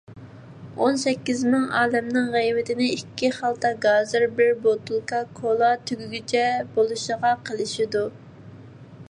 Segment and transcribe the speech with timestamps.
[0.83, 8.05] ئون سەككىز مىڭ ئالەمنىڭ غەيۋىتىنى ئىككى خالتا گازىر، بىر بوتۇلكا كولا تۈگىگىچە بولىشىغا قىلىشىدۇ.